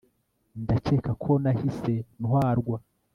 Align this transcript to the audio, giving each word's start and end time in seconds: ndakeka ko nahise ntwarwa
ndakeka 0.63 1.11
ko 1.23 1.31
nahise 1.43 1.93
ntwarwa 2.19 2.77